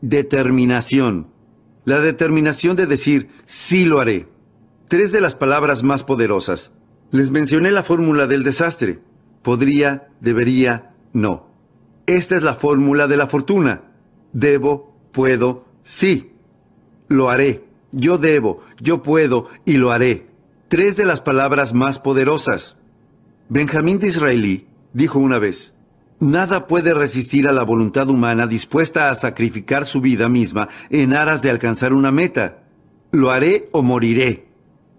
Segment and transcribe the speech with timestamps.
[0.00, 1.28] determinación.
[1.84, 4.28] La determinación de decir, sí lo haré.
[4.88, 6.72] Tres de las palabras más poderosas.
[7.10, 9.00] Les mencioné la fórmula del desastre.
[9.42, 11.50] Podría, debería, no.
[12.06, 13.82] Esta es la fórmula de la fortuna.
[14.32, 16.32] Debo, puedo, sí.
[17.08, 17.64] Lo haré.
[17.92, 20.28] Yo debo, yo puedo y lo haré.
[20.68, 22.76] Tres de las palabras más poderosas.
[23.48, 25.74] Benjamín Disraeli dijo una vez,
[26.20, 31.40] Nada puede resistir a la voluntad humana dispuesta a sacrificar su vida misma en aras
[31.40, 32.62] de alcanzar una meta.
[33.10, 34.46] Lo haré o moriré.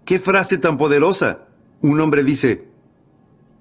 [0.04, 1.46] ¡Qué frase tan poderosa!
[1.80, 2.66] Un hombre dice,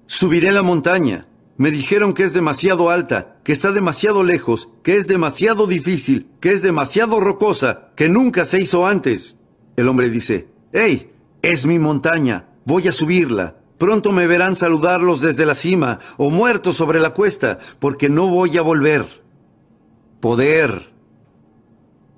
[0.08, 1.28] subiré la montaña.
[1.58, 6.54] Me dijeron que es demasiado alta, que está demasiado lejos, que es demasiado difícil, que
[6.54, 9.38] es demasiado rocosa, que nunca se hizo antes.
[9.76, 11.12] El hombre dice, ¡Hey!
[11.44, 12.48] Es mi montaña.
[12.66, 13.61] Voy a subirla.
[13.82, 18.56] Pronto me verán saludarlos desde la cima o muertos sobre la cuesta, porque no voy
[18.60, 19.04] a volver.
[20.20, 20.94] Poder.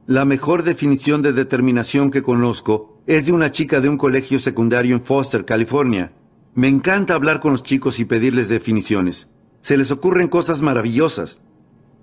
[0.06, 4.94] La mejor definición de determinación que conozco es de una chica de un colegio secundario
[4.94, 6.12] en Foster, California.
[6.54, 9.30] Me encanta hablar con los chicos y pedirles definiciones.
[9.62, 11.40] Se les ocurren cosas maravillosas.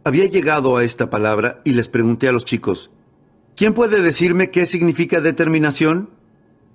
[0.05, 2.93] Había llegado a esta palabra y les pregunté a los chicos,
[3.57, 6.09] ¿quién puede decirme qué significa determinación?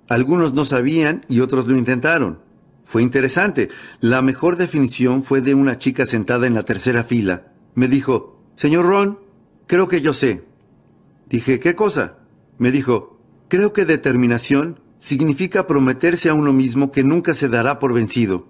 [0.08, 2.45] Algunos no sabían y otros lo intentaron.
[2.86, 3.68] Fue interesante.
[4.00, 7.52] La mejor definición fue de una chica sentada en la tercera fila.
[7.74, 9.18] Me dijo, Señor Ron,
[9.66, 10.44] creo que yo sé.
[11.28, 12.18] Dije, ¿qué cosa?
[12.58, 17.92] Me dijo, creo que determinación significa prometerse a uno mismo que nunca se dará por
[17.92, 18.46] vencido.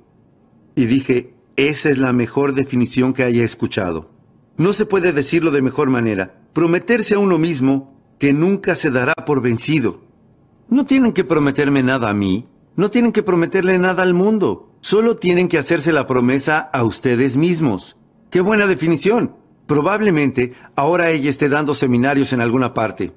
[0.75, 4.11] Y dije, esa es la mejor definición que haya escuchado.
[4.59, 6.43] No se puede decirlo de mejor manera.
[6.53, 10.03] Prometerse a uno mismo que nunca se dará por vencido.
[10.69, 12.47] No tienen que prometerme nada a mí.
[12.77, 14.71] No tienen que prometerle nada al mundo.
[14.81, 17.97] Solo tienen que hacerse la promesa a ustedes mismos.
[18.31, 19.35] ¡Qué buena definición!
[19.67, 23.13] Probablemente ahora ella esté dando seminarios en alguna parte.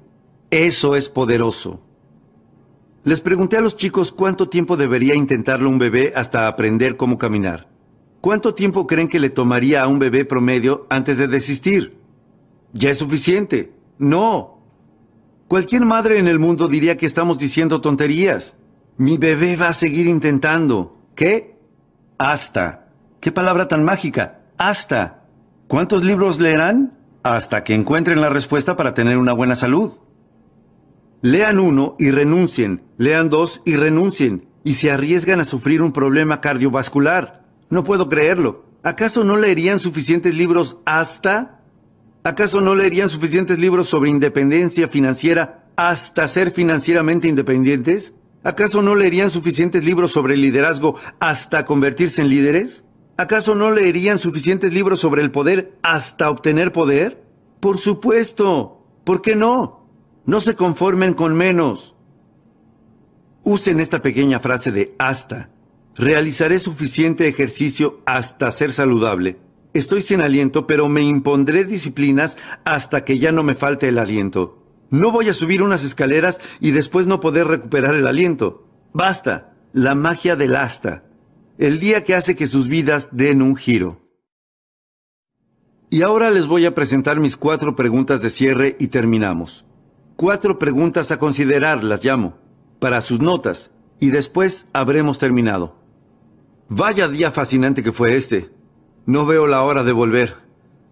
[0.50, 1.80] Eso es poderoso.
[3.04, 7.68] Les pregunté a los chicos cuánto tiempo debería intentarlo un bebé hasta aprender cómo caminar.
[8.20, 11.98] ¿Cuánto tiempo creen que le tomaría a un bebé promedio antes de desistir?
[12.72, 13.72] ¿Ya es suficiente?
[13.98, 14.58] No.
[15.48, 18.56] Cualquier madre en el mundo diría que estamos diciendo tonterías.
[19.00, 20.94] Mi bebé va a seguir intentando.
[21.14, 21.56] ¿Qué?
[22.18, 22.90] Hasta.
[23.18, 24.42] ¿Qué palabra tan mágica?
[24.58, 25.24] Hasta.
[25.68, 26.98] ¿Cuántos libros leerán?
[27.22, 29.92] Hasta que encuentren la respuesta para tener una buena salud.
[31.22, 32.82] Lean uno y renuncien.
[32.98, 34.46] Lean dos y renuncien.
[34.64, 37.46] Y se arriesgan a sufrir un problema cardiovascular.
[37.70, 38.66] No puedo creerlo.
[38.82, 41.62] ¿Acaso no leerían suficientes libros hasta?
[42.22, 48.12] ¿Acaso no leerían suficientes libros sobre independencia financiera hasta ser financieramente independientes?
[48.42, 52.84] ¿Acaso no leerían suficientes libros sobre liderazgo hasta convertirse en líderes?
[53.18, 57.22] ¿Acaso no leerían suficientes libros sobre el poder hasta obtener poder?
[57.60, 58.82] Por supuesto.
[59.04, 59.86] ¿Por qué no?
[60.24, 61.96] No se conformen con menos.
[63.44, 65.50] Usen esta pequeña frase de hasta.
[65.94, 69.38] Realizaré suficiente ejercicio hasta ser saludable.
[69.74, 74.59] Estoy sin aliento, pero me impondré disciplinas hasta que ya no me falte el aliento.
[74.90, 78.66] No voy a subir unas escaleras y después no poder recuperar el aliento.
[78.92, 79.54] Basta.
[79.72, 81.04] La magia del asta.
[81.60, 84.00] el día que hace que sus vidas den un giro.
[85.90, 89.66] Y ahora les voy a presentar mis cuatro preguntas de cierre y terminamos.
[90.16, 92.38] Cuatro preguntas a considerar, las llamo,
[92.78, 95.76] para sus notas, y después habremos terminado.
[96.70, 98.50] Vaya día fascinante que fue este.
[99.04, 100.36] No veo la hora de volver.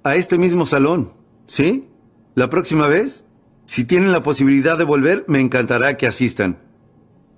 [0.02, 1.14] A este mismo salón,
[1.46, 1.88] ¿sí?
[2.34, 3.24] ¿La próxima vez?
[3.68, 6.58] Si tienen la posibilidad de volver, me encantará que asistan.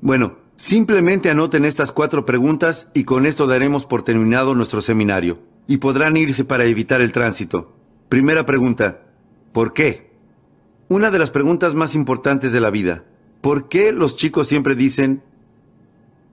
[0.00, 5.79] Bueno, simplemente anoten estas cuatro preguntas y con esto daremos por terminado nuestro seminario y
[5.79, 7.75] podrán irse para evitar el tránsito.
[8.09, 9.03] Primera pregunta,
[9.50, 10.12] ¿por qué?
[10.88, 13.05] Una de las preguntas más importantes de la vida.
[13.41, 15.25] ¿Por qué los chicos siempre dicen,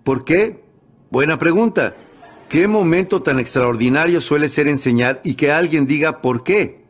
[0.03, 0.63] ¿por qué?
[1.09, 1.95] Buena pregunta.
[2.49, 6.85] ¿Qué momento tan extraordinario suele ser enseñar y que alguien diga por qué?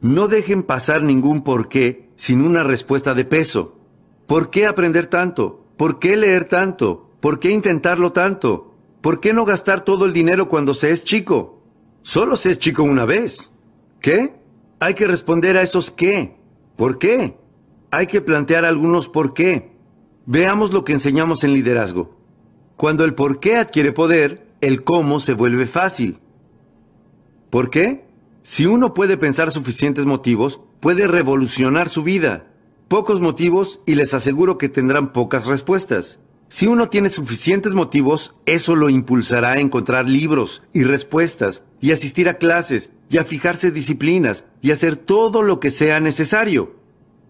[0.00, 3.78] No dejen pasar ningún por qué sin una respuesta de peso.
[4.26, 5.64] ¿Por qué aprender tanto?
[5.78, 7.08] ¿Por qué leer tanto?
[7.18, 8.74] ¿Por qué intentarlo tanto?
[9.00, 11.62] ¿Por qué no gastar todo el dinero cuando se es chico?
[12.02, 13.50] Solo se es chico una vez.
[14.02, 14.34] ¿Qué?
[14.80, 16.36] Hay que responder a esos qué.
[16.76, 17.38] ¿Por qué?
[17.90, 19.72] Hay que plantear algunos por qué.
[20.26, 22.18] Veamos lo que enseñamos en liderazgo.
[22.76, 26.18] Cuando el por qué adquiere poder, el cómo se vuelve fácil.
[27.48, 28.04] ¿Por qué?
[28.42, 32.46] Si uno puede pensar suficientes motivos, puede revolucionar su vida.
[32.88, 36.18] Pocos motivos y les aseguro que tendrán pocas respuestas.
[36.48, 42.28] Si uno tiene suficientes motivos, eso lo impulsará a encontrar libros y respuestas y asistir
[42.28, 46.74] a clases y a fijarse disciplinas y hacer todo lo que sea necesario.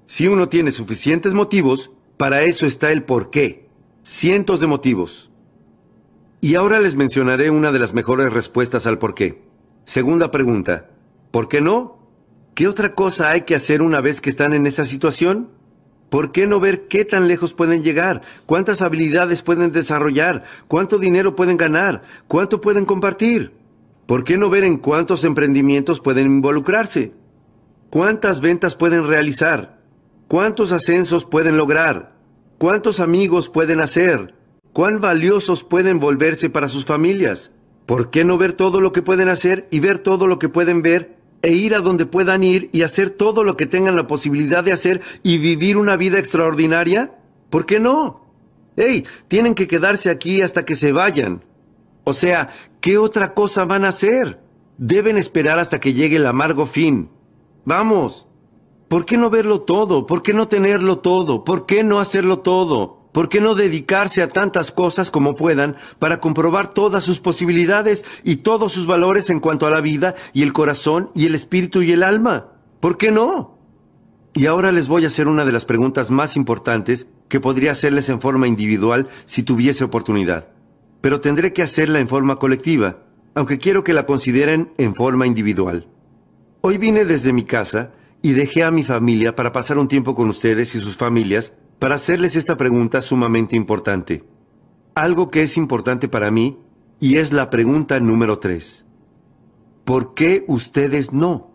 [0.06, 3.68] Si uno tiene suficientes motivos, para eso está el por qué.
[4.02, 5.30] Cientos de motivos.
[6.40, 9.42] Y ahora les mencionaré una de las mejores respuestas al por qué.
[9.84, 10.88] Segunda pregunta.
[11.30, 11.99] ¿Por qué no?
[12.60, 15.48] ¿Qué otra cosa hay que hacer una vez que están en esa situación?
[16.10, 18.20] ¿Por qué no ver qué tan lejos pueden llegar?
[18.44, 20.44] ¿Cuántas habilidades pueden desarrollar?
[20.68, 22.02] ¿Cuánto dinero pueden ganar?
[22.28, 23.54] ¿Cuánto pueden compartir?
[24.04, 27.14] ¿Por qué no ver en cuántos emprendimientos pueden involucrarse?
[27.88, 29.80] ¿Cuántas ventas pueden realizar?
[30.28, 32.14] ¿Cuántos ascensos pueden lograr?
[32.58, 34.34] ¿Cuántos amigos pueden hacer?
[34.74, 37.52] ¿Cuán valiosos pueden volverse para sus familias?
[37.86, 40.82] ¿Por qué no ver todo lo que pueden hacer y ver todo lo que pueden
[40.82, 44.62] ver e ir a donde puedan ir y hacer todo lo que tengan la posibilidad
[44.62, 47.14] de hacer y vivir una vida extraordinaria?
[47.48, 48.20] ¿Por qué no?
[48.76, 49.04] ¡Ey!
[49.28, 51.44] Tienen que quedarse aquí hasta que se vayan.
[52.04, 52.50] O sea,
[52.80, 54.40] ¿qué otra cosa van a hacer?
[54.78, 57.10] Deben esperar hasta que llegue el amargo fin.
[57.64, 58.26] Vamos.
[58.88, 60.06] ¿Por qué no verlo todo?
[60.06, 61.44] ¿Por qué no tenerlo todo?
[61.44, 62.99] ¿Por qué no hacerlo todo?
[63.12, 68.36] ¿Por qué no dedicarse a tantas cosas como puedan para comprobar todas sus posibilidades y
[68.36, 71.92] todos sus valores en cuanto a la vida y el corazón y el espíritu y
[71.92, 72.52] el alma?
[72.78, 73.58] ¿Por qué no?
[74.32, 78.08] Y ahora les voy a hacer una de las preguntas más importantes que podría hacerles
[78.10, 80.48] en forma individual si tuviese oportunidad.
[81.00, 83.04] Pero tendré que hacerla en forma colectiva,
[83.34, 85.88] aunque quiero que la consideren en forma individual.
[86.60, 87.92] Hoy vine desde mi casa
[88.22, 91.94] y dejé a mi familia para pasar un tiempo con ustedes y sus familias para
[91.94, 94.22] hacerles esta pregunta sumamente importante.
[94.94, 96.58] Algo que es importante para mí
[97.00, 98.84] y es la pregunta número tres.
[99.84, 101.54] ¿Por qué ustedes no?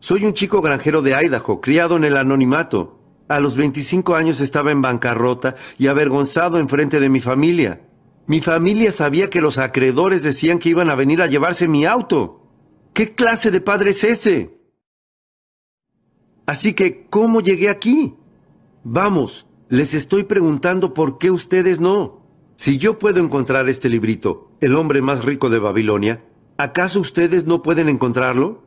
[0.00, 2.98] Soy un chico granjero de Idaho, criado en el anonimato.
[3.28, 7.86] A los 25 años estaba en bancarrota y avergonzado en frente de mi familia.
[8.26, 12.48] Mi familia sabía que los acreedores decían que iban a venir a llevarse mi auto.
[12.94, 14.58] ¿Qué clase de padre es ese?
[16.46, 18.16] Así que, ¿cómo llegué aquí?
[18.86, 22.20] Vamos, les estoy preguntando por qué ustedes no.
[22.54, 26.22] Si yo puedo encontrar este librito, El hombre más rico de Babilonia,
[26.58, 28.62] ¿acaso ustedes no pueden encontrarlo?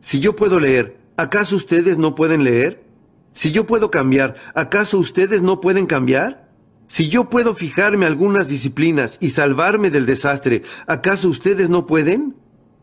[0.00, 2.84] Si yo puedo leer, ¿acaso ustedes no pueden leer?
[3.32, 6.48] Si yo puedo cambiar, ¿acaso ustedes no pueden cambiar?
[6.86, 12.36] Si yo puedo fijarme algunas disciplinas y salvarme del desastre, ¿acaso ustedes no pueden?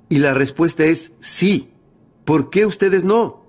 [0.10, 1.72] Y la respuesta es sí.
[2.26, 3.46] ¿Por qué ustedes no?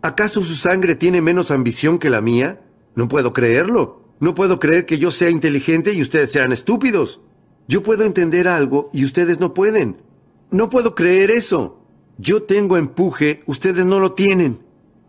[0.00, 2.60] ¿Acaso su sangre tiene menos ambición que la mía?
[2.98, 4.02] No puedo creerlo.
[4.18, 7.20] No puedo creer que yo sea inteligente y ustedes sean estúpidos.
[7.68, 10.02] Yo puedo entender algo y ustedes no pueden.
[10.50, 11.78] No puedo creer eso.
[12.16, 14.58] Yo tengo empuje, ustedes no lo tienen.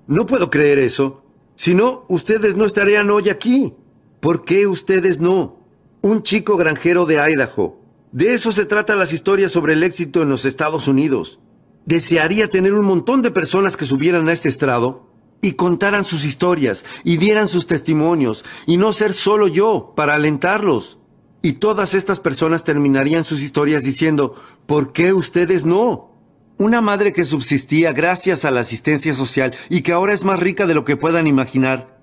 [0.05, 1.24] No puedo creer eso.
[1.55, 3.74] Si no, ustedes no estarían hoy aquí.
[4.19, 5.58] ¿Por qué ustedes no?
[6.01, 7.81] Un chico granjero de Idaho.
[8.12, 11.39] De eso se trata las historias sobre el éxito en los Estados Unidos.
[11.88, 15.08] Desearía tener un montón de personas que subieran a este estrado
[15.41, 20.98] y contaran sus historias y dieran sus testimonios y no ser solo yo para alentarlos.
[21.41, 26.12] Y todas estas personas terminarían sus historias diciendo, ¿por qué ustedes no?
[26.58, 30.67] Una madre que subsistía gracias a la asistencia social y que ahora es más rica
[30.67, 31.98] de lo que puedan imaginar.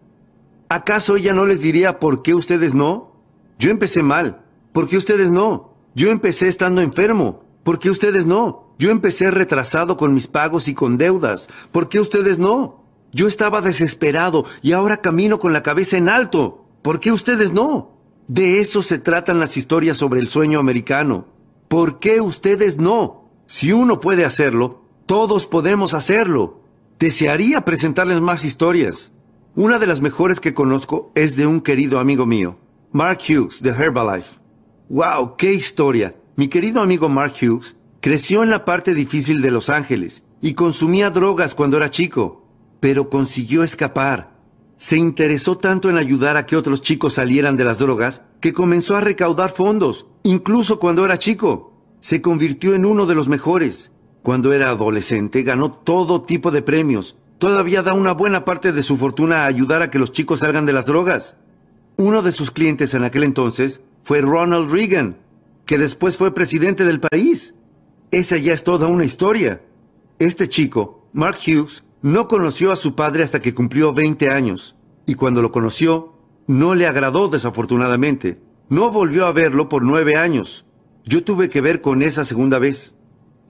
[0.71, 3.13] ¿Acaso ella no les diría por qué ustedes no?
[3.59, 4.43] Yo empecé mal.
[4.73, 5.75] ¿Por qué ustedes no?
[5.95, 7.45] Yo empecé estando enfermo.
[7.63, 8.73] ¿Por qué ustedes no?
[8.79, 11.49] Yo empecé retrasado con mis pagos y con deudas.
[11.73, 12.86] ¿Por qué ustedes no?
[13.13, 16.65] Yo estaba desesperado y ahora camino con la cabeza en alto.
[16.83, 17.97] ¿Por qué ustedes no?
[18.29, 21.27] De eso se tratan las historias sobre el sueño americano.
[21.69, 23.31] ¿Por qué ustedes no?
[23.47, 26.61] Si uno puede hacerlo, todos podemos hacerlo.
[26.99, 29.13] Desearía presentarles más historias.
[29.55, 32.59] Una de las mejores que conozco es de un querido amigo mío,
[32.93, 34.39] Mark Hughes, de Herbalife.
[34.89, 35.37] ¡Wow!
[35.37, 36.15] ¡Qué historia!
[36.37, 41.11] Mi querido amigo Mark Hughes creció en la parte difícil de Los Ángeles y consumía
[41.11, 42.46] drogas cuando era chico,
[42.81, 44.37] pero consiguió escapar.
[44.77, 48.97] Se interesó tanto en ayudar a que otros chicos salieran de las drogas que comenzó
[48.97, 51.73] a recaudar fondos, incluso cuando era chico.
[52.01, 53.91] Se convirtió en uno de los mejores.
[54.23, 57.17] Cuando era adolescente ganó todo tipo de premios.
[57.39, 60.67] Todavía da una buena parte de su fortuna a ayudar a que los chicos salgan
[60.67, 61.37] de las drogas.
[61.97, 65.19] Uno de sus clientes en aquel entonces fue Ronald Reagan,
[65.65, 67.55] que después fue presidente del país.
[68.11, 69.63] Esa ya es toda una historia.
[70.19, 75.17] Este chico, Mark Hughes, no conoció a su padre hasta que cumplió 20 años, y
[75.17, 76.13] cuando lo conoció,
[76.47, 78.41] no le agradó desafortunadamente.
[78.69, 80.67] No volvió a verlo por nueve años.
[81.05, 82.95] Yo tuve que ver con esa segunda vez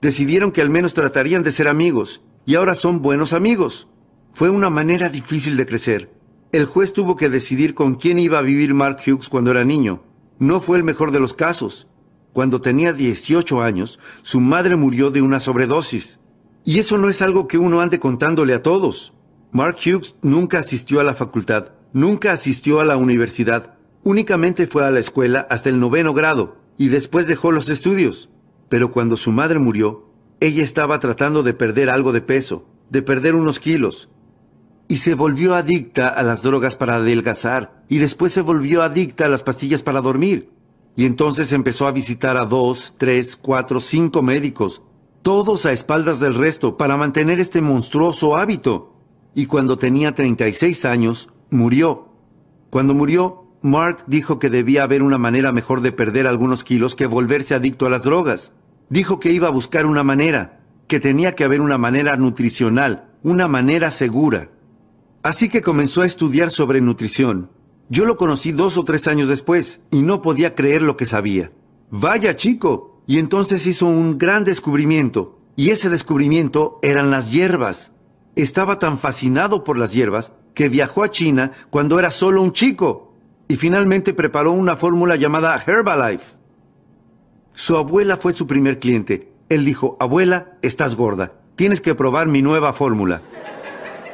[0.01, 3.89] decidieron que al menos tratarían de ser amigos, y ahora son buenos amigos.
[4.33, 6.11] Fue una manera difícil de crecer.
[6.51, 10.01] El juez tuvo que decidir con quién iba a vivir Mark Hughes cuando era niño.
[10.39, 11.87] No fue el mejor de los casos.
[12.33, 16.19] Cuando tenía 18 años, su madre murió de una sobredosis.
[16.67, 19.13] Y eso no es algo que uno ande contándole a todos.
[19.53, 24.91] Mark Hughes nunca asistió a la facultad, nunca asistió a la universidad, únicamente fue a
[24.91, 28.29] la escuela hasta el noveno grado y después dejó los estudios.
[28.67, 30.09] Pero cuando su madre murió,
[30.41, 34.09] ella estaba tratando de perder algo de peso, de perder unos kilos.
[34.89, 39.29] Y se volvió adicta a las drogas para adelgazar, y después se volvió adicta a
[39.29, 40.51] las pastillas para dormir.
[40.97, 44.81] Y entonces empezó a visitar a dos, tres, cuatro, cinco médicos,
[45.27, 48.93] todos a espaldas del resto, para mantener este monstruoso hábito.
[49.35, 52.13] Y cuando tenía 36 años, murió.
[52.69, 57.07] Cuando murió, Mark dijo que debía haber una manera mejor de perder algunos kilos que
[57.07, 58.53] volverse adicto a las drogas.
[58.87, 63.49] Dijo que iba a buscar una manera, que tenía que haber una manera nutricional, una
[63.49, 64.49] manera segura.
[65.23, 67.51] Así que comenzó a estudiar sobre nutrición.
[67.89, 71.51] Yo lo conocí dos o tres años después y no podía creer lo que sabía.
[71.91, 72.86] Vaya chico.
[73.07, 75.39] Y entonces hizo un gran descubrimiento.
[75.55, 77.93] Y ese descubrimiento eran las hierbas.
[78.35, 83.13] Estaba tan fascinado por las hierbas que viajó a China cuando era solo un chico
[83.47, 86.35] y finalmente preparó una fórmula llamada Herbalife.
[87.53, 89.31] Su abuela fue su primer cliente.
[89.49, 93.21] Él dijo, abuela, estás gorda, tienes que probar mi nueva fórmula.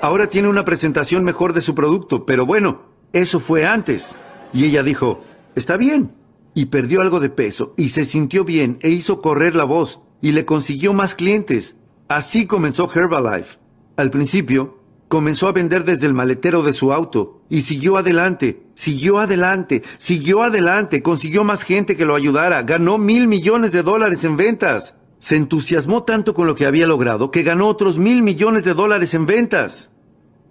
[0.02, 4.16] Ahora tiene una presentación mejor de su producto, pero bueno, eso fue antes.
[4.54, 5.24] Y ella dijo,
[5.56, 6.14] está bien.
[6.54, 10.32] Y perdió algo de peso y se sintió bien e hizo correr la voz y
[10.32, 11.76] le consiguió más clientes.
[12.08, 13.58] Así comenzó Herbalife.
[13.98, 19.20] Al principio, comenzó a vender desde el maletero de su auto y siguió adelante, siguió
[19.20, 24.38] adelante, siguió adelante, consiguió más gente que lo ayudara, ganó mil millones de dólares en
[24.38, 24.96] ventas.
[25.20, 29.14] Se entusiasmó tanto con lo que había logrado que ganó otros mil millones de dólares
[29.14, 29.92] en ventas.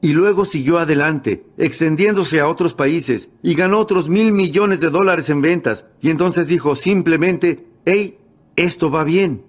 [0.05, 5.31] Y luego siguió adelante, extendiéndose a otros países, y ganó otros mil millones de dólares
[5.31, 5.87] en ventas.
[6.01, 8.19] Y entonces dijo simplemente, hey,
[8.57, 9.45] esto va bien.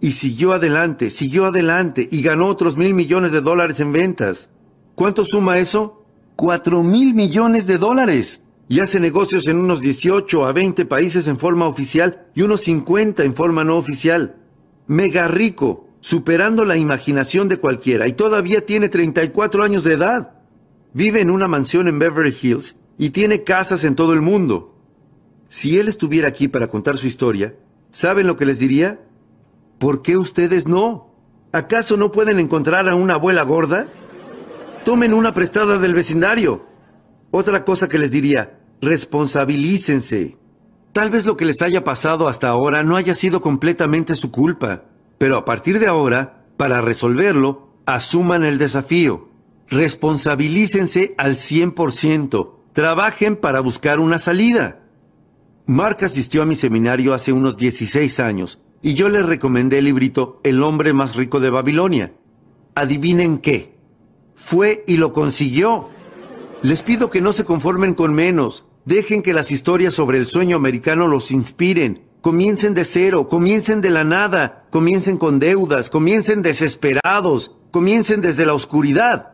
[0.00, 4.48] Y siguió adelante, siguió adelante, y ganó otros mil millones de dólares en ventas.
[4.94, 6.04] ¿Cuánto suma eso?
[6.36, 8.42] Cuatro mil millones de dólares.
[8.68, 13.24] Y hace negocios en unos 18 a 20 países en forma oficial y unos 50
[13.24, 14.36] en forma no oficial.
[14.86, 20.34] Mega rico, superando la imaginación de cualquiera y todavía tiene 34 años de edad.
[20.92, 24.72] Vive en una mansión en Beverly Hills y tiene casas en todo el mundo.
[25.48, 27.56] Si él estuviera aquí para contar su historia,
[27.90, 29.00] ¿saben lo que les diría?
[29.80, 31.12] ¿Por qué ustedes no?
[31.50, 33.88] ¿Acaso no pueden encontrar a una abuela gorda?
[34.84, 36.66] Tomen una prestada del vecindario.
[37.32, 40.38] Otra cosa que les diría, responsabilícense.
[40.92, 44.84] Tal vez lo que les haya pasado hasta ahora no haya sido completamente su culpa,
[45.18, 49.28] pero a partir de ahora, para resolverlo, asuman el desafío.
[49.68, 52.52] Responsabilícense al 100%.
[52.72, 54.82] Trabajen para buscar una salida.
[55.66, 60.40] Mark asistió a mi seminario hace unos 16 años y yo le recomendé el librito
[60.44, 62.12] El hombre más rico de Babilonia.
[62.74, 63.76] Adivinen qué.
[64.36, 65.88] Fue y lo consiguió.
[66.62, 68.64] Les pido que no se conformen con menos.
[68.84, 72.04] Dejen que las historias sobre el sueño americano los inspiren.
[72.20, 78.52] Comiencen de cero, comiencen de la nada, comiencen con deudas, comiencen desesperados, comiencen desde la
[78.52, 79.32] oscuridad.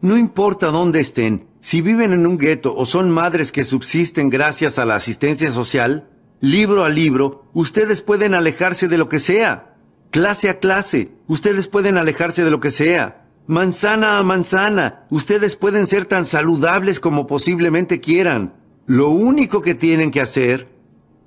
[0.00, 4.78] No importa dónde estén, si viven en un gueto o son madres que subsisten gracias
[4.78, 6.08] a la asistencia social,
[6.40, 9.76] libro a libro, ustedes pueden alejarse de lo que sea.
[10.10, 13.26] Clase a clase, ustedes pueden alejarse de lo que sea.
[13.46, 18.54] Manzana a manzana, ustedes pueden ser tan saludables como posiblemente quieran.
[18.86, 20.73] Lo único que tienen que hacer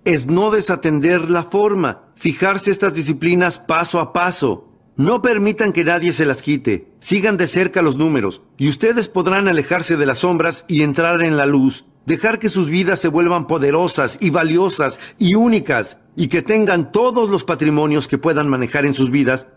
[0.08, 4.72] es no desatender la forma, fijarse estas disciplinas paso a paso.
[4.96, 6.88] No permitan que nadie se las quite.
[7.02, 11.36] Sigan de cerca los números y ustedes podrán alejarse de las sombras y entrar en
[11.36, 11.84] la luz.
[12.06, 17.30] Dejar que sus vidas se vuelvan poderosas y valiosas y únicas y que tengan todos
[17.30, 19.48] los patrimonios que puedan manejar en sus vidas,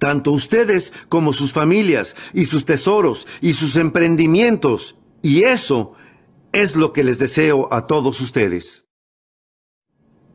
[0.00, 4.96] tanto ustedes como sus familias y sus tesoros y sus emprendimientos.
[5.22, 5.92] Y eso
[6.50, 8.89] es lo que les deseo a todos ustedes.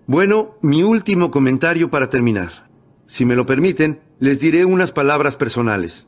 [0.08, 2.70] Bueno, mi último comentario para terminar.
[3.08, 6.06] Si me lo permiten, les diré unas palabras personales.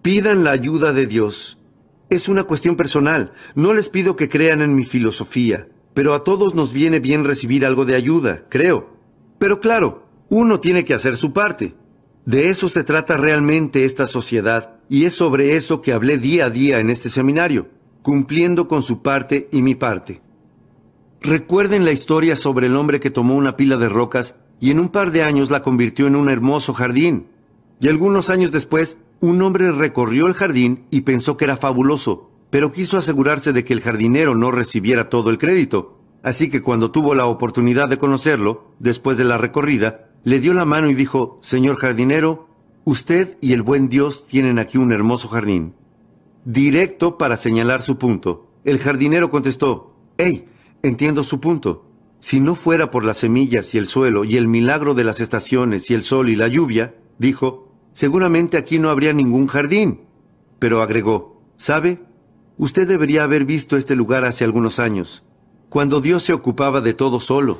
[0.00, 1.58] Pidan la ayuda de Dios.
[2.08, 3.32] Es una cuestión personal.
[3.56, 7.66] No les pido que crean en mi filosofía, pero a todos nos viene bien recibir
[7.66, 8.96] algo de ayuda, creo.
[9.40, 11.74] Pero claro, uno tiene que hacer su parte.
[12.26, 16.50] De eso se trata realmente esta sociedad, y es sobre eso que hablé día a
[16.50, 17.70] día en este seminario,
[18.02, 20.22] cumpliendo con su parte y mi parte.
[21.22, 24.88] Recuerden la historia sobre el hombre que tomó una pila de rocas y en un
[24.88, 27.26] par de años la convirtió en un hermoso jardín.
[27.78, 32.72] Y algunos años después, un hombre recorrió el jardín y pensó que era fabuloso, pero
[32.72, 35.98] quiso asegurarse de que el jardinero no recibiera todo el crédito.
[36.22, 40.64] Así que cuando tuvo la oportunidad de conocerlo, después de la recorrida, le dio la
[40.64, 42.48] mano y dijo, Señor jardinero,
[42.84, 45.74] usted y el buen Dios tienen aquí un hermoso jardín.
[46.46, 50.46] Directo para señalar su punto, el jardinero contestó, Hey,
[50.82, 51.86] entiendo su punto.
[52.18, 55.90] Si no fuera por las semillas y el suelo y el milagro de las estaciones
[55.90, 60.02] y el sol y la lluvia, dijo, seguramente aquí no habría ningún jardín.
[60.58, 62.02] Pero agregó, ¿sabe?
[62.58, 65.22] Usted debería haber visto este lugar hace algunos años,
[65.70, 67.58] cuando Dios se ocupaba de todo solo.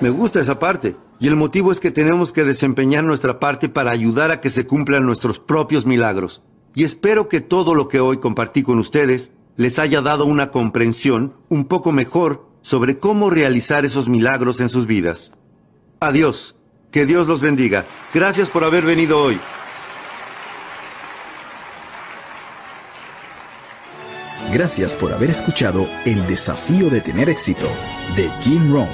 [0.00, 3.92] Me gusta esa parte, y el motivo es que tenemos que desempeñar nuestra parte para
[3.92, 6.42] ayudar a que se cumplan nuestros propios milagros.
[6.74, 11.34] Y espero que todo lo que hoy compartí con ustedes les haya dado una comprensión
[11.50, 15.32] un poco mejor sobre cómo realizar esos milagros en sus vidas.
[16.00, 16.56] Adiós.
[16.90, 17.84] Que Dios los bendiga.
[18.14, 19.38] Gracias por haber venido hoy.
[24.50, 27.68] Gracias por haber escuchado El desafío de tener éxito
[28.16, 28.88] de Jim Rohn.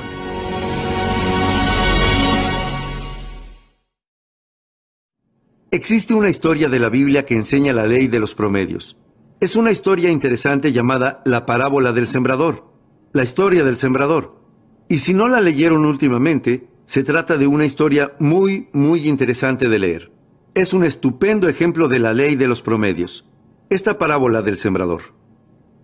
[5.70, 8.96] Existe una historia de la Biblia que enseña la ley de los promedios.
[9.40, 12.66] Es una historia interesante llamada la parábola del sembrador
[13.16, 14.36] la historia del sembrador.
[14.88, 19.78] Y si no la leyeron últimamente, se trata de una historia muy, muy interesante de
[19.78, 20.12] leer.
[20.52, 23.24] Es un estupendo ejemplo de la ley de los promedios.
[23.70, 25.14] Esta parábola del sembrador.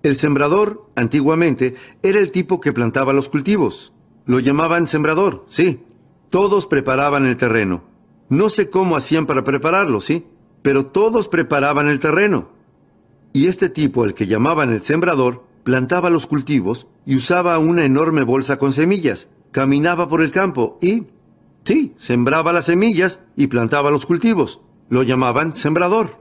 [0.02, 3.94] El sembrador, antiguamente, era el tipo que plantaba los cultivos.
[4.26, 5.82] Lo llamaban sembrador, sí.
[6.28, 7.84] Todos preparaban el terreno.
[8.28, 10.26] No sé cómo hacían para prepararlo, sí,
[10.60, 12.50] pero todos preparaban el terreno.
[13.32, 18.22] Y este tipo, el que llamaban el sembrador, plantaba los cultivos y usaba una enorme
[18.22, 19.28] bolsa con semillas.
[19.50, 21.04] Caminaba por el campo y...
[21.64, 24.60] Sí, sembraba las semillas y plantaba los cultivos.
[24.88, 26.18] Lo llamaban sembrador.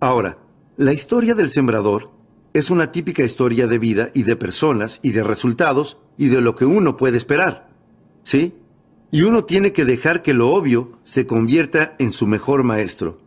[0.00, 0.38] Ahora,
[0.76, 2.12] la historia del sembrador
[2.54, 6.54] es una típica historia de vida y de personas y de resultados y de lo
[6.54, 7.68] que uno puede esperar.
[8.22, 8.54] ¿Sí?
[9.10, 13.18] Y uno tiene que dejar que lo obvio se convierta en su mejor maestro.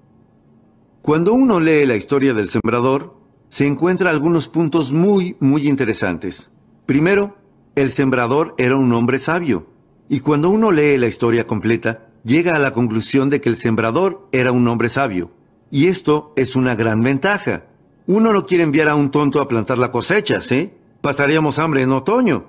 [1.02, 3.16] Cuando uno lee la historia del sembrador,
[3.50, 6.52] se encuentra algunos puntos muy, muy interesantes.
[6.86, 7.38] Primero,
[7.74, 9.66] el sembrador era un hombre sabio,
[10.10, 14.28] y cuando uno lee la historia completa, llega a la conclusión de que el sembrador
[14.32, 15.32] era un hombre sabio.
[15.72, 17.66] Y esto es una gran ventaja.
[18.06, 20.74] Uno no quiere enviar a un tonto a plantar la cosecha, ¿sí?
[21.02, 22.46] Pasaríamos hambre en otoño.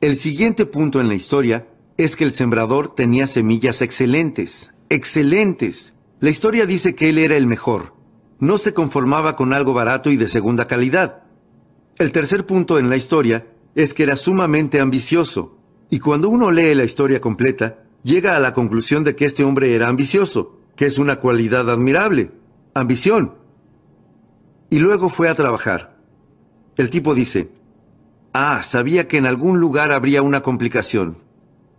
[0.00, 5.93] El siguiente punto en la historia es que el sembrador tenía semillas excelentes, excelentes.
[6.24, 7.92] La historia dice que él era el mejor,
[8.38, 11.24] no se conformaba con algo barato y de segunda calidad.
[11.98, 15.58] El tercer punto en la historia es que era sumamente ambicioso,
[15.90, 19.74] y cuando uno lee la historia completa, llega a la conclusión de que este hombre
[19.74, 22.32] era ambicioso, que es una cualidad admirable,
[22.72, 23.34] ambición.
[24.70, 25.98] Y luego fue a trabajar.
[26.78, 27.50] El tipo dice,
[28.32, 31.18] ah, sabía que en algún lugar habría una complicación.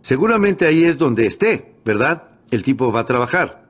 [0.02, 2.28] Seguramente ahí es donde esté, ¿verdad?
[2.52, 3.65] El tipo va a trabajar.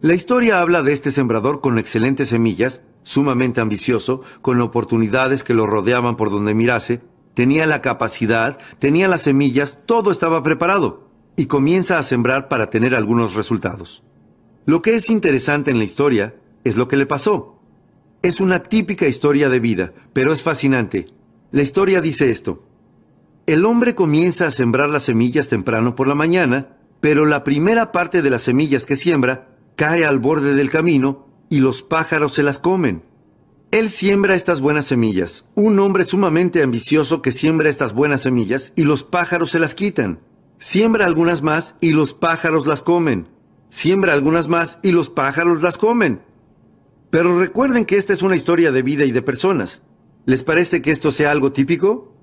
[0.00, 5.66] La historia habla de este sembrador con excelentes semillas, sumamente ambicioso, con oportunidades que lo
[5.66, 7.00] rodeaban por donde mirase,
[7.34, 12.94] tenía la capacidad, tenía las semillas, todo estaba preparado, y comienza a sembrar para tener
[12.94, 14.02] algunos resultados.
[14.66, 17.60] Lo que es interesante en la historia es lo que le pasó.
[18.22, 21.06] Es una típica historia de vida, pero es fascinante.
[21.50, 22.64] La historia dice esto.
[23.46, 28.22] El hombre comienza a sembrar las semillas temprano por la mañana, pero la primera parte
[28.22, 32.58] de las semillas que siembra cae al borde del camino y los pájaros se las
[32.58, 33.02] comen.
[33.70, 38.84] Él siembra estas buenas semillas, un hombre sumamente ambicioso que siembra estas buenas semillas y
[38.84, 40.20] los pájaros se las quitan.
[40.58, 43.28] Siembra algunas más y los pájaros las comen.
[43.70, 46.22] Siembra algunas más y los pájaros las comen.
[47.10, 49.82] Pero recuerden que esta es una historia de vida y de personas.
[50.24, 52.14] ¿Les parece que esto sea algo típico?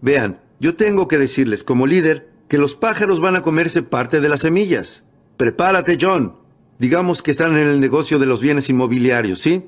[0.00, 4.28] Vean, yo tengo que decirles como líder que los pájaros van a comerse parte de
[4.28, 5.04] las semillas.
[5.36, 6.37] Prepárate, John.
[6.78, 9.64] Digamos que están en el negocio de los bienes inmobiliarios, ¿sí?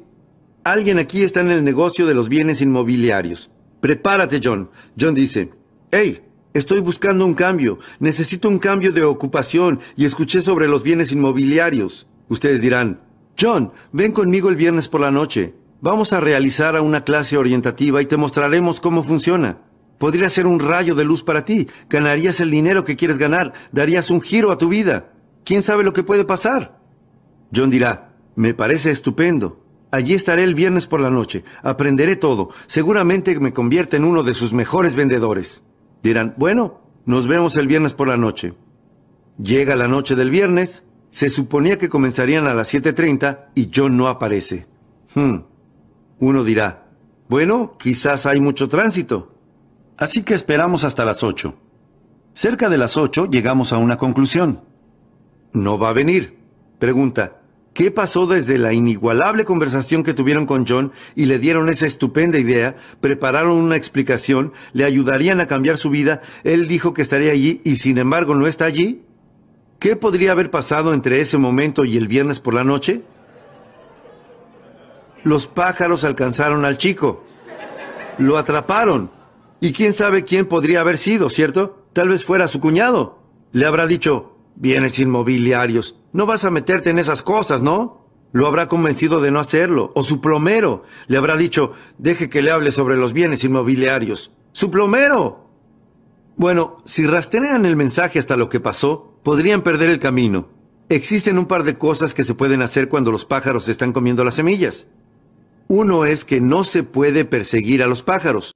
[0.62, 3.50] Alguien aquí está en el negocio de los bienes inmobiliarios.
[3.80, 4.70] Prepárate, John.
[4.98, 5.50] John dice,
[5.90, 6.20] hey,
[6.54, 7.80] estoy buscando un cambio.
[7.98, 12.06] Necesito un cambio de ocupación y escuché sobre los bienes inmobiliarios.
[12.28, 13.00] Ustedes dirán,
[13.40, 15.54] John, ven conmigo el viernes por la noche.
[15.80, 19.58] Vamos a realizar una clase orientativa y te mostraremos cómo funciona.
[19.98, 21.66] Podría ser un rayo de luz para ti.
[21.88, 23.52] Ganarías el dinero que quieres ganar.
[23.72, 25.12] Darías un giro a tu vida.
[25.44, 26.79] ¿Quién sabe lo que puede pasar?
[27.54, 29.60] John dirá, me parece estupendo.
[29.90, 31.44] Allí estaré el viernes por la noche.
[31.62, 32.50] Aprenderé todo.
[32.66, 35.62] Seguramente me convierte en uno de sus mejores vendedores.
[36.02, 38.54] Dirán, bueno, nos vemos el viernes por la noche.
[39.42, 40.84] Llega la noche del viernes.
[41.10, 44.68] Se suponía que comenzarían a las 7.30 y John no aparece.
[45.14, 45.38] Hmm.
[46.20, 46.86] Uno dirá,
[47.28, 49.34] bueno, quizás hay mucho tránsito.
[49.96, 51.54] Así que esperamos hasta las 8.
[52.32, 54.62] Cerca de las 8 llegamos a una conclusión.
[55.52, 56.38] No va a venir.
[56.78, 57.39] Pregunta,
[57.72, 62.38] ¿Qué pasó desde la inigualable conversación que tuvieron con John y le dieron esa estupenda
[62.38, 62.74] idea?
[63.00, 66.20] Prepararon una explicación, le ayudarían a cambiar su vida.
[66.42, 69.02] Él dijo que estaría allí y sin embargo no está allí.
[69.78, 73.02] ¿Qué podría haber pasado entre ese momento y el viernes por la noche?
[75.22, 77.24] Los pájaros alcanzaron al chico.
[78.18, 79.10] Lo atraparon.
[79.60, 81.84] Y quién sabe quién podría haber sido, ¿cierto?
[81.92, 83.22] Tal vez fuera su cuñado.
[83.52, 88.06] Le habrá dicho, bienes inmobiliarios, no vas a meterte en esas cosas, ¿no?
[88.32, 89.92] Lo habrá convencido de no hacerlo.
[89.94, 94.32] O su plomero le habrá dicho, deje que le hable sobre los bienes inmobiliarios.
[94.52, 95.48] ¡Su plomero!
[96.36, 100.48] Bueno, si rastrean el mensaje hasta lo que pasó, podrían perder el camino.
[100.88, 104.36] Existen un par de cosas que se pueden hacer cuando los pájaros están comiendo las
[104.36, 104.88] semillas.
[105.68, 108.52] Uno es que no se puede perseguir a los pájaros.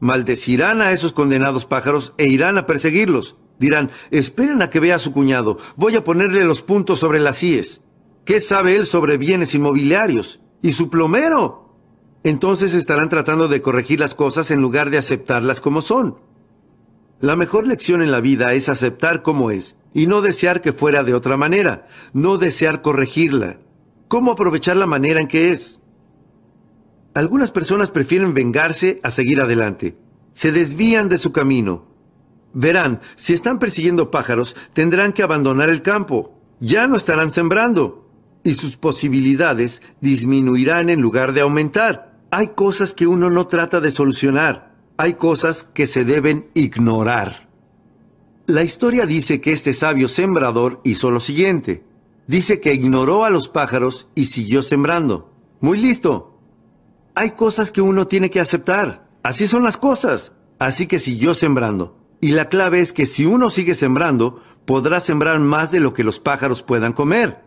[0.00, 3.36] Maldecirán a esos condenados pájaros e irán a perseguirlos.
[3.60, 7.42] Dirán, esperen a que vea a su cuñado, voy a ponerle los puntos sobre las
[7.42, 7.82] IES.
[8.24, 10.40] ¿Qué sabe él sobre bienes inmobiliarios?
[10.62, 11.76] ¿Y su plomero?
[12.24, 16.16] Entonces estarán tratando de corregir las cosas en lugar de aceptarlas como son.
[17.20, 21.04] La mejor lección en la vida es aceptar como es y no desear que fuera
[21.04, 23.60] de otra manera, no desear corregirla.
[24.08, 25.80] ¿Cómo aprovechar la manera en que es?
[27.12, 29.98] Algunas personas prefieren vengarse a seguir adelante.
[30.32, 31.89] Se desvían de su camino,
[32.52, 36.34] Verán, si están persiguiendo pájaros, tendrán que abandonar el campo.
[36.60, 38.08] Ya no estarán sembrando.
[38.42, 42.18] Y sus posibilidades disminuirán en lugar de aumentar.
[42.30, 44.74] Hay cosas que uno no trata de solucionar.
[44.96, 47.48] Hay cosas que se deben ignorar.
[48.46, 51.84] La historia dice que este sabio sembrador hizo lo siguiente.
[52.26, 55.32] Dice que ignoró a los pájaros y siguió sembrando.
[55.60, 56.38] Muy listo.
[57.14, 59.08] Hay cosas que uno tiene que aceptar.
[59.22, 60.32] Así son las cosas.
[60.58, 61.99] Así que siguió sembrando.
[62.20, 66.04] Y la clave es que si uno sigue sembrando, podrá sembrar más de lo que
[66.04, 67.42] los pájaros puedan comer.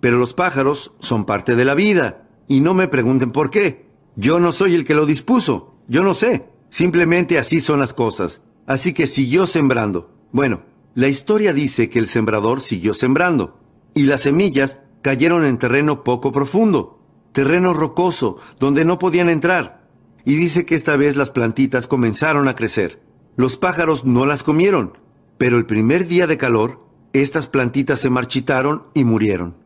[0.00, 2.28] Pero los pájaros son parte de la vida.
[2.48, 3.86] Y no me pregunten por qué.
[4.14, 5.74] Yo no soy el que lo dispuso.
[5.88, 6.48] Yo no sé.
[6.70, 8.40] Simplemente así son las cosas.
[8.66, 10.14] Así que siguió sembrando.
[10.32, 10.62] Bueno,
[10.94, 13.60] la historia dice que el sembrador siguió sembrando.
[13.94, 17.00] Y las semillas cayeron en terreno poco profundo.
[17.32, 19.88] Terreno rocoso, donde no podían entrar.
[20.24, 23.05] Y dice que esta vez las plantitas comenzaron a crecer.
[23.36, 24.98] Los pájaros no las comieron,
[25.38, 26.80] pero el primer día de calor,
[27.12, 29.56] estas plantitas se marchitaron y murieron.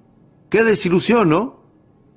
[0.48, 1.62] ¡Qué desilusión, ¿no?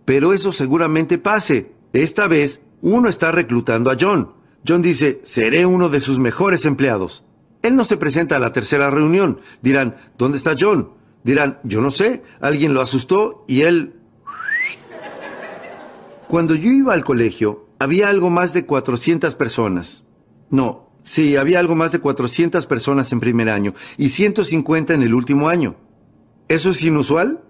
[0.05, 1.71] Pero eso seguramente pase.
[1.93, 4.33] Esta vez, uno está reclutando a John.
[4.67, 7.23] John dice, seré uno de sus mejores empleados.
[7.61, 9.39] Él no se presenta a la tercera reunión.
[9.61, 10.93] Dirán, ¿dónde está John?
[11.23, 13.95] Dirán, yo no sé, alguien lo asustó y él...
[16.27, 20.03] Cuando yo iba al colegio, había algo más de 400 personas.
[20.49, 25.13] No, Sí, había algo más de 400 personas en primer año y 150 en el
[25.13, 25.75] último año.
[26.47, 27.43] ¿Eso es inusual?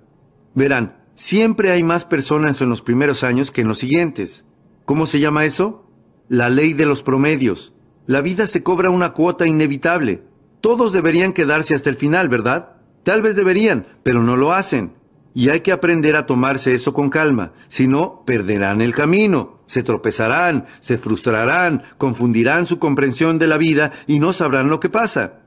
[0.55, 4.45] Verán, siempre hay más personas en los primeros años que en los siguientes.
[4.85, 5.87] ¿Cómo se llama eso?
[6.27, 7.73] La ley de los promedios.
[8.07, 10.23] La vida se cobra una cuota inevitable.
[10.59, 12.77] Todos deberían quedarse hasta el final, ¿verdad?
[13.03, 14.93] Tal vez deberían, pero no lo hacen.
[15.35, 19.52] Y hay que aprender a tomarse eso con calma, si no, perderán el camino.
[19.65, 24.89] Se tropezarán, se frustrarán, confundirán su comprensión de la vida y no sabrán lo que
[24.89, 25.41] pasa.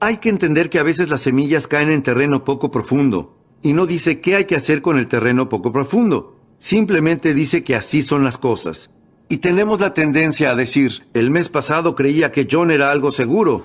[0.00, 3.86] Hay que entender que a veces las semillas caen en terreno poco profundo, y no
[3.86, 6.36] dice qué hay que hacer con el terreno poco profundo.
[6.58, 8.90] Simplemente dice que así son las cosas.
[9.28, 13.64] Y tenemos la tendencia a decir, el mes pasado creía que John era algo seguro,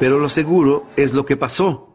[0.00, 1.94] pero lo seguro es lo que pasó.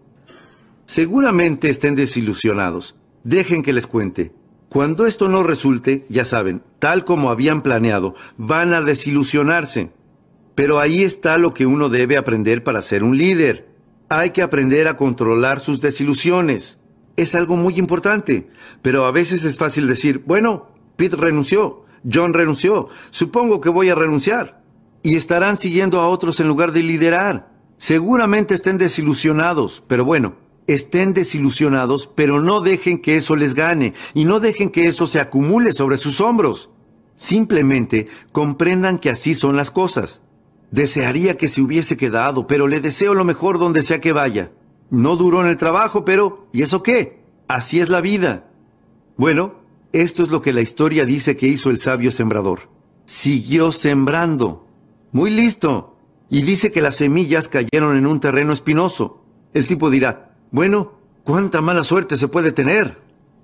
[0.86, 2.96] Seguramente estén desilusionados.
[3.24, 4.32] Dejen que les cuente.
[4.76, 9.94] Cuando esto no resulte, ya saben, tal como habían planeado, van a desilusionarse.
[10.54, 13.70] Pero ahí está lo que uno debe aprender para ser un líder.
[14.10, 16.78] Hay que aprender a controlar sus desilusiones.
[17.16, 18.50] Es algo muy importante,
[18.82, 23.96] pero a veces es fácil decir, bueno, Pete renunció, John renunció, supongo que voy a
[23.96, 24.62] renunciar.
[25.04, 27.50] Y estarán siguiendo a otros en lugar de liderar.
[27.78, 30.36] Seguramente estén desilusionados, pero bueno,
[30.68, 35.20] estén desilusionados, pero no dejen que eso les gane y no dejen que eso se
[35.20, 36.70] acumule sobre sus hombros.
[37.16, 40.22] Simplemente comprendan que así son las cosas.
[40.72, 44.52] Desearía que se hubiese quedado, pero le deseo lo mejor donde sea que vaya.
[44.90, 47.24] No duró en el trabajo, pero ¿y eso qué?
[47.48, 48.50] Así es la vida.
[49.18, 49.56] Bueno,
[49.94, 52.70] esto es lo que la historia dice que hizo el sabio sembrador.
[53.06, 54.68] Siguió sembrando.
[55.12, 55.98] Muy listo.
[56.30, 59.22] Y dice que las semillas cayeron en un terreno espinoso.
[59.54, 62.98] El tipo dirá, bueno, ¿cuánta mala suerte se puede tener?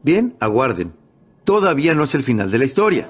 [0.04, 0.94] Bien, aguarden.
[1.44, 3.10] Todavía no es el final de la historia.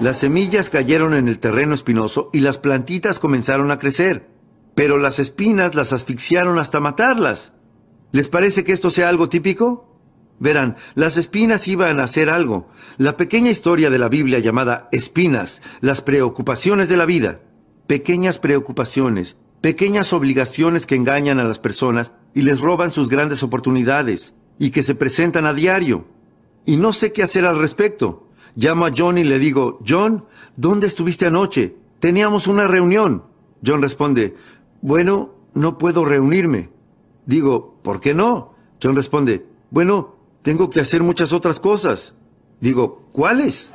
[0.00, 4.28] Las semillas cayeron en el terreno espinoso y las plantitas comenzaron a crecer,
[4.74, 7.52] pero las espinas las asfixiaron hasta matarlas.
[8.12, 9.90] ¿Les parece que esto sea algo típico?
[10.38, 12.68] Verán, las espinas iban a hacer algo.
[12.96, 17.42] La pequeña historia de la Biblia llamada espinas, las preocupaciones de la vida.
[17.86, 24.34] Pequeñas preocupaciones, pequeñas obligaciones que engañan a las personas y les roban sus grandes oportunidades
[24.58, 26.06] y que se presentan a diario.
[26.66, 28.28] Y no sé qué hacer al respecto.
[28.56, 30.24] Llamo a John y le digo, John,
[30.56, 31.76] ¿dónde estuviste anoche?
[31.98, 33.24] Teníamos una reunión.
[33.64, 34.36] John responde,
[34.82, 36.70] bueno, no puedo reunirme.
[37.26, 38.54] Digo, ¿por qué no?
[38.82, 42.14] John responde, bueno, tengo que hacer muchas otras cosas.
[42.60, 43.72] Digo, ¿cuáles?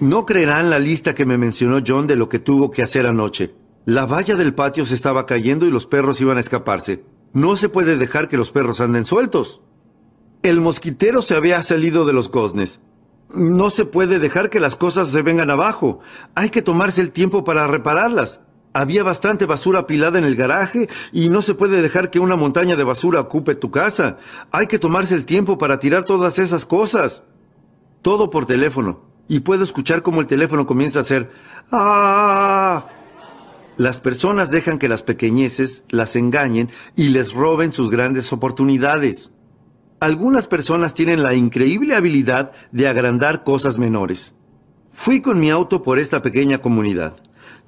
[0.00, 3.54] No creerán la lista que me mencionó John de lo que tuvo que hacer anoche.
[3.84, 7.02] La valla del patio se estaba cayendo y los perros iban a escaparse.
[7.32, 9.60] No se puede dejar que los perros anden sueltos.
[10.42, 12.80] El mosquitero se había salido de los goznes.
[13.34, 16.00] No se puede dejar que las cosas se vengan abajo.
[16.34, 18.40] Hay que tomarse el tiempo para repararlas.
[18.72, 22.76] Había bastante basura apilada en el garaje y no se puede dejar que una montaña
[22.76, 24.18] de basura ocupe tu casa.
[24.50, 27.22] Hay que tomarse el tiempo para tirar todas esas cosas.
[28.02, 29.02] Todo por teléfono.
[29.26, 31.30] Y puedo escuchar cómo el teléfono comienza a hacer
[31.70, 32.86] ¡Ah!
[33.78, 39.30] Las personas dejan que las pequeñeces las engañen y les roben sus grandes oportunidades.
[40.00, 44.34] Algunas personas tienen la increíble habilidad de agrandar cosas menores.
[44.90, 47.18] Fui con mi auto por esta pequeña comunidad.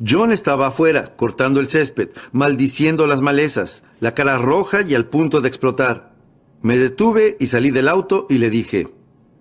[0.04, 5.40] John estaba afuera, cortando el césped, maldiciendo las malezas, la cara roja y al punto
[5.40, 6.16] de explotar.
[6.60, 8.92] Me detuve y salí del auto y le dije,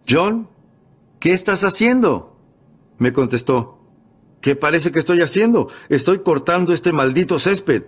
[0.08, 0.48] John,
[1.20, 2.38] ¿qué estás haciendo?
[3.00, 3.79] Me contestó,
[4.42, 5.70] ¿qué parece que estoy haciendo?
[5.90, 7.84] Estoy cortando este maldito césped.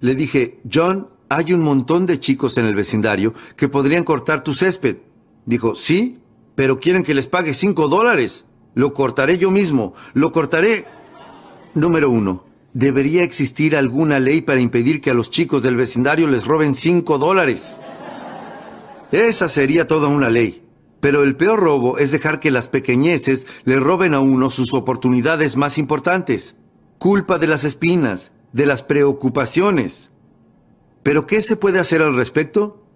[0.00, 4.54] Le dije, John, hay un montón de chicos en el vecindario que podrían cortar tu
[4.54, 4.98] césped.
[5.46, 6.18] Dijo, sí,
[6.54, 8.44] pero quieren que les pague cinco dólares.
[8.74, 10.86] Lo cortaré yo mismo, lo cortaré.
[11.74, 16.44] Número uno, debería existir alguna ley para impedir que a los chicos del vecindario les
[16.44, 17.78] roben cinco dólares.
[19.10, 20.61] Esa sería toda una ley.
[21.02, 25.56] Pero el peor robo es dejar que las pequeñeces le roben a uno sus oportunidades
[25.56, 26.54] más importantes.
[26.98, 30.12] Culpa de las espinas, de las preocupaciones.
[31.02, 32.86] ¿Pero qué se puede hacer al respecto?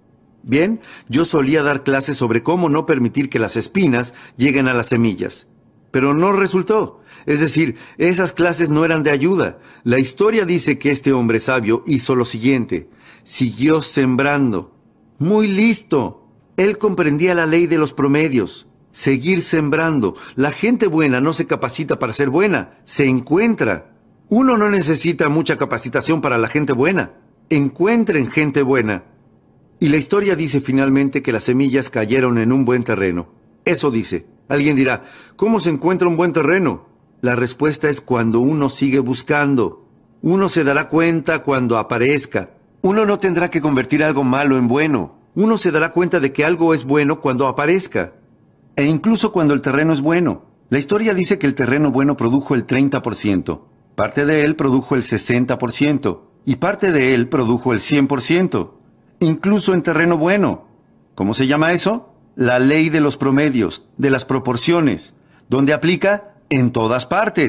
[0.45, 4.87] Bien, yo solía dar clases sobre cómo no permitir que las espinas lleguen a las
[4.87, 5.49] semillas.
[5.91, 7.01] Pero no resultó.
[7.27, 9.59] Es decir, esas clases no eran de ayuda.
[9.83, 12.89] La historia dice que este hombre sabio hizo lo siguiente.
[13.25, 14.77] Siguió sembrando.
[15.19, 16.26] Muy listo.
[16.57, 18.69] Él comprendía la ley de los promedios.
[18.93, 20.15] Seguir sembrando.
[20.37, 23.95] La gente buena no se capacita para ser buena, se encuentra.
[24.29, 27.13] Uno no necesita mucha capacitación para la gente buena
[27.51, 29.05] encuentren gente buena.
[29.79, 33.29] Y la historia dice finalmente que las semillas cayeron en un buen terreno.
[33.65, 34.27] Eso dice.
[34.49, 35.03] Alguien dirá,
[35.35, 36.89] ¿cómo se encuentra un buen terreno?
[37.21, 39.87] La respuesta es cuando uno sigue buscando.
[40.23, 42.51] Uno se dará cuenta cuando aparezca.
[42.83, 45.16] Uno no tendrá que convertir algo malo en bueno.
[45.37, 48.15] Uno se dará cuenta de que algo es bueno cuando aparezca.
[48.75, 50.47] E incluso cuando el terreno es bueno.
[50.71, 53.61] La historia dice que el terreno bueno produjo el 30%.
[53.95, 58.71] Parte de él produjo el 60% y parte de él produjo el 100%,
[59.21, 60.69] incluso en terreno bueno.
[61.15, 62.15] ¿Cómo se llama eso?
[62.35, 65.15] La ley de los promedios, de las proporciones,
[65.51, 67.49] donde aplica en todas partes.